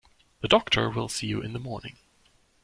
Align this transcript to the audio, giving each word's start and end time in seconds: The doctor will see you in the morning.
The 0.39 0.47
doctor 0.47 0.89
will 0.89 1.09
see 1.09 1.27
you 1.27 1.43
in 1.43 1.53
the 1.53 1.59
morning. 1.59 1.99